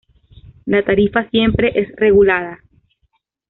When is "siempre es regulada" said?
1.29-2.59